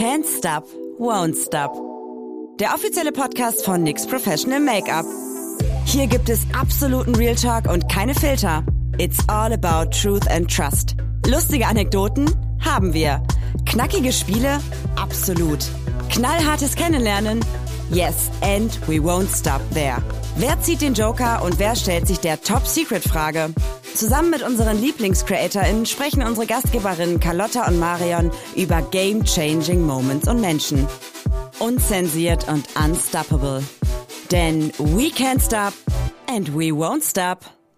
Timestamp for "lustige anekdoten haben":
11.26-12.94